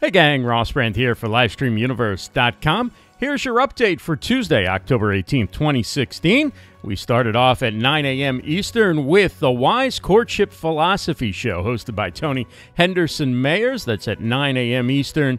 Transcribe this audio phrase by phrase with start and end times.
[0.00, 2.92] Hey gang, Ross Brand here for LivestreamUniverse.com.
[3.18, 6.54] Here's your update for Tuesday, October 18th, 2016.
[6.82, 8.40] We started off at 9 a.m.
[8.42, 13.84] Eastern with the Wise Courtship Philosophy Show, hosted by Tony Henderson Mayers.
[13.84, 14.90] That's at 9 a.m.
[14.90, 15.38] Eastern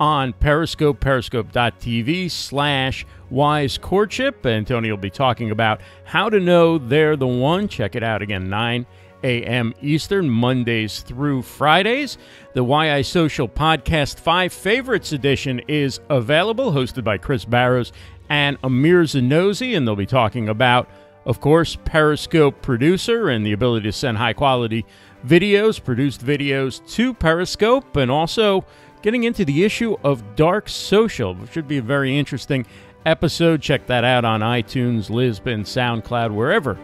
[0.00, 4.42] on Periscope, periscope.tv slash wise courtship.
[4.46, 7.68] And Tony will be talking about how to know they're the one.
[7.68, 8.86] Check it out again, 9
[9.22, 9.74] a.m.
[9.82, 12.18] Eastern, Mondays through Fridays.
[12.54, 17.92] The YI Social Podcast 5 Favorites Edition is available, hosted by Chris Barrows
[18.28, 20.88] and Amir Zonozi, and they'll be talking about,
[21.24, 24.84] of course, Periscope Producer and the ability to send high quality
[25.26, 28.64] videos, produced videos to Periscope, and also
[29.02, 32.66] getting into the issue of dark social, which should be a very interesting
[33.06, 33.62] episode.
[33.62, 36.78] Check that out on iTunes, Libsyn, SoundCloud, wherever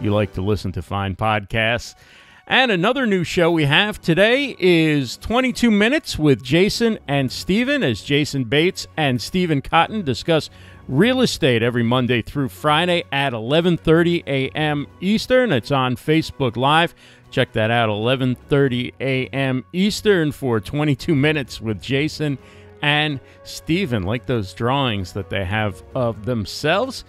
[0.00, 1.94] you like to listen to fine podcasts.
[2.46, 8.02] And another new show we have today is 22 Minutes with Jason and Steven as
[8.02, 10.50] Jason Bates and Steven Cotton discuss
[10.86, 14.86] real estate every Monday through Friday at 11:30 a.m.
[15.00, 15.52] Eastern.
[15.52, 16.94] It's on Facebook Live.
[17.30, 19.64] Check that out 11:30 a.m.
[19.72, 22.36] Eastern for 22 minutes with Jason
[22.82, 24.02] and Steven.
[24.02, 27.04] Like those drawings that they have of themselves.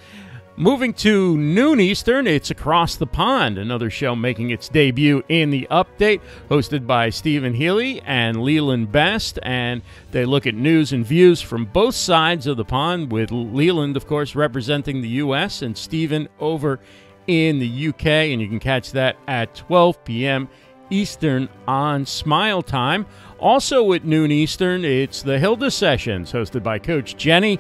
[0.57, 5.67] Moving to noon Eastern, it's Across the Pond, another show making its debut in the
[5.69, 9.37] update, hosted by Stephen Healy and Leland Best.
[9.43, 13.97] And they look at news and views from both sides of the pond, with Leland,
[13.97, 15.61] of course, representing the U.S.
[15.61, 16.79] and Stephen over
[17.27, 18.05] in the UK.
[18.05, 20.47] And you can catch that at 12 p.m.
[20.89, 23.05] Eastern on Smile Time.
[23.39, 27.59] Also at noon Eastern, it's the Hilda Sessions, hosted by Coach Jenny.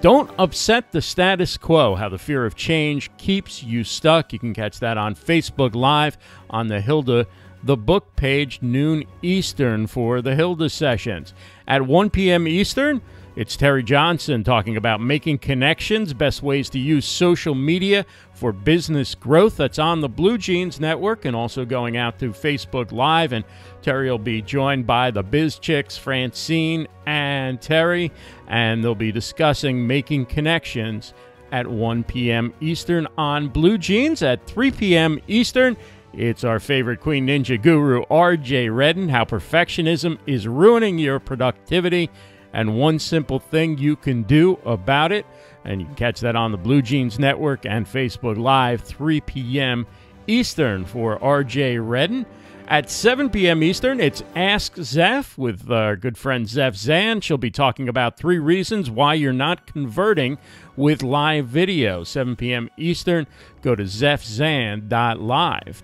[0.00, 4.32] Don't upset the status quo, how the fear of change keeps you stuck.
[4.32, 6.16] You can catch that on Facebook Live
[6.48, 7.26] on the Hilda
[7.62, 11.34] the book page noon Eastern for the Hilda sessions.
[11.68, 12.48] At 1 p.m.
[12.48, 13.02] Eastern,
[13.40, 19.14] it's Terry Johnson talking about making connections, best ways to use social media for business
[19.14, 19.56] growth.
[19.56, 23.32] That's on the Blue Jeans Network and also going out through Facebook Live.
[23.32, 23.46] And
[23.80, 28.12] Terry will be joined by the Biz Chicks, Francine and Terry,
[28.46, 31.14] and they'll be discussing making connections
[31.50, 32.52] at 1 p.m.
[32.60, 34.22] Eastern on Blue Jeans.
[34.22, 35.18] At 3 p.m.
[35.28, 35.78] Eastern,
[36.12, 42.10] it's our favorite Queen Ninja guru, RJ Redden, how perfectionism is ruining your productivity
[42.52, 45.26] and one simple thing you can do about it.
[45.64, 49.86] And you can catch that on the Blue Jeans Network and Facebook Live, 3 p.m.
[50.26, 52.26] Eastern for RJ Redden.
[52.70, 53.62] At 7 p.m.
[53.64, 57.20] Eastern, it's Ask Zeph with our good friend Zeph Zan.
[57.20, 60.38] She'll be talking about three reasons why you're not converting
[60.76, 62.04] with live video.
[62.04, 62.70] 7 p.m.
[62.76, 63.26] Eastern,
[63.60, 64.88] go to zephzan.live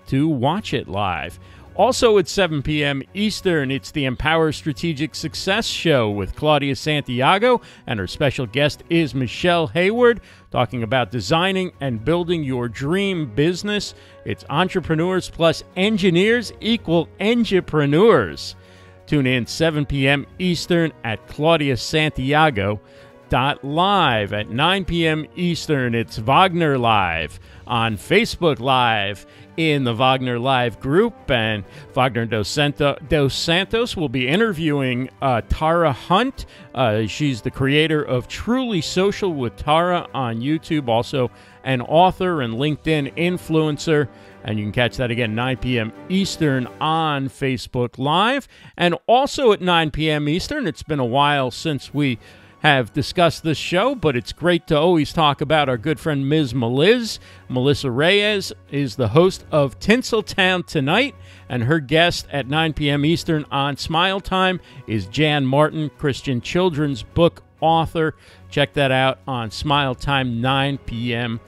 [0.07, 1.37] to watch it live.
[1.77, 3.03] Also at 7 p.m.
[3.13, 9.13] Eastern, it's the Empower Strategic Success Show with Claudia Santiago, and her special guest is
[9.13, 13.93] Michelle Hayward, talking about designing and building your dream business.
[14.25, 18.55] It's entrepreneurs plus engineers equal entrepreneurs.
[19.05, 20.25] Tune in 7 p.m.
[20.39, 22.81] Eastern at Claudia Santiago.
[23.29, 25.25] Dot live at 9 p.m.
[25.35, 25.93] Eastern.
[25.93, 29.25] It's Wagner Live on Facebook Live
[29.57, 31.29] in the Wagner Live group.
[31.29, 32.57] And Wagner Dos,
[33.09, 36.45] Dos Santos will be interviewing uh, Tara Hunt.
[36.73, 41.29] Uh, she's the creator of Truly Social with Tara on YouTube, also
[41.65, 44.07] an author and LinkedIn influencer.
[44.45, 45.91] And you can catch that again 9 p.m.
[46.07, 48.47] Eastern on Facebook Live.
[48.77, 50.29] And also at 9 p.m.
[50.29, 52.19] Eastern, it's been a while since we
[52.59, 56.53] have discussed this show, but it's great to always talk about our good friend Ms.
[56.53, 57.19] Meliz.
[57.49, 61.15] Melissa Reyes is the host of Tinseltown Tonight,
[61.47, 63.05] and her guest at 9 p.m.
[63.05, 68.15] Eastern on Smile Time is Jan Martin, Christian children's book author.
[68.49, 71.39] Check that out on Smile Time, 9 p.m.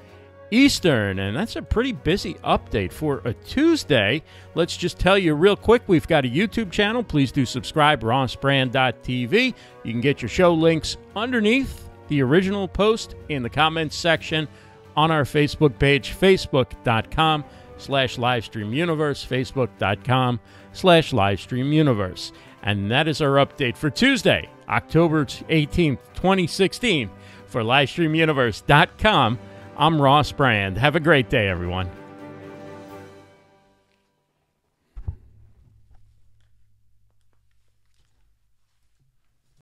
[0.51, 1.19] Eastern.
[1.19, 4.23] And that's a pretty busy update for a Tuesday.
[4.55, 7.03] Let's just tell you real quick we've got a YouTube channel.
[7.03, 9.53] Please do subscribe, rossbrand.tv.
[9.83, 14.47] You can get your show links underneath the original post in the comments section
[14.95, 17.45] on our Facebook page, facebook.com
[17.77, 20.39] slash livestreamuniverse, facebook.com
[20.73, 22.31] slash livestreamuniverse.
[22.63, 27.09] And that is our update for Tuesday, October 18th, 2016
[27.47, 29.39] for livestreamuniverse.com
[29.79, 30.77] I'm Ross Brand.
[30.77, 31.89] Have a great day, everyone.